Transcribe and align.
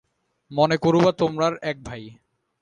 মনে 0.51 0.75
করুবা 0.77 1.11
তোমরার 1.11 1.53
এক 1.61 1.77
ভাই। 1.83 2.03